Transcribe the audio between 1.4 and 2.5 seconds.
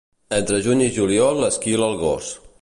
esquila el gos.